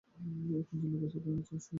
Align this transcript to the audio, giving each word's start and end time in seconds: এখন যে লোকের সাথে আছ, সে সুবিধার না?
এখন 0.59 0.75
যে 0.81 0.87
লোকের 0.93 1.11
সাথে 1.13 1.29
আছ, 1.31 1.49
সে 1.49 1.55
সুবিধার 1.55 1.57
না? 1.57 1.69